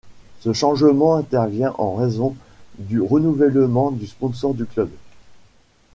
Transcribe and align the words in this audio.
Ce 0.39 0.51
changement 0.51 1.13
intervient 1.15 1.75
en 1.77 1.93
raison 1.93 2.35
du 2.79 2.99
renouvellement 2.99 3.91
du 3.91 4.07
sponsor 4.07 4.55
du 4.55 4.65
club. 4.65 4.89